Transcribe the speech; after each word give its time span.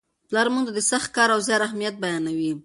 پلار 0.27 0.47
موږ 0.53 0.63
ته 0.67 0.71
د 0.77 0.79
سخت 0.91 1.09
کار 1.15 1.29
او 1.35 1.39
زیار 1.47 1.61
اهمیت 1.67 1.95
بیانوي. 2.03 2.51